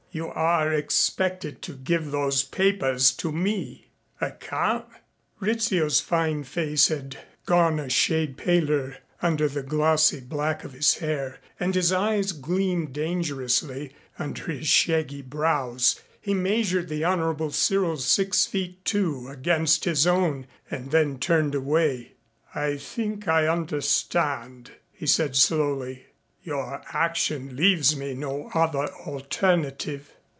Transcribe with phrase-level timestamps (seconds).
[0.13, 4.83] "You are expected to give those papers to me." "I can't."
[5.39, 11.39] Rizzio's fine face had gone a shade paler under the glossy black of his hair
[11.61, 16.01] and his eyes gleamed dangerously under his shaggy brows.
[16.19, 22.15] He measured the Honorable Cyril's six feet two against his own and then turned away.
[22.53, 26.07] "I think I understand," he said slowly.
[26.43, 30.11] "Your action leaves me no other alternative."